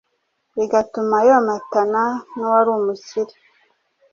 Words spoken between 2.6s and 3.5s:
umukire